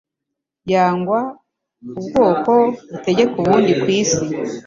[0.73, 1.19] yangwa
[1.99, 2.51] ubwoko
[2.89, 4.25] butegeka ubundi kw'isi,